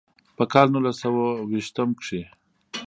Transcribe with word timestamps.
پۀ 0.35 0.43
کال 0.51 0.67
نولس 0.73 0.95
سوه 1.03 1.23
ويشتم 1.49 1.89
کښې 1.99 2.21